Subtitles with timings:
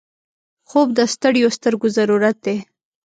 [0.69, 2.57] خوب د ستړیو سترګو ضرورت دی